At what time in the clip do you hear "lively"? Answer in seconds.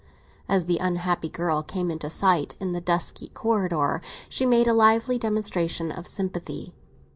4.73-5.19